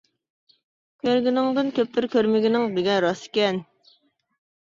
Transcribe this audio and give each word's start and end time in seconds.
كۆرگىنىڭدىن 1.03 1.67
كۆپتۇر 1.75 2.07
كۆرمىگىنىڭ 2.15 2.65
دېگەن 2.77 2.97
راست 3.05 3.27
ئىكەن. 3.29 3.59